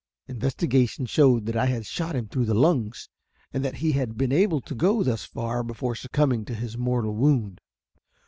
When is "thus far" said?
5.03-5.61